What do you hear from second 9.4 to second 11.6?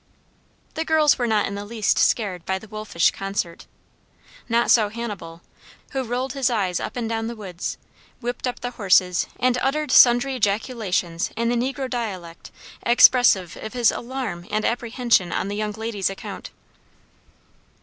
uttered sundry ejaculations in the